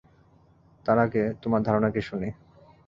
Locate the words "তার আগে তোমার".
0.85-1.61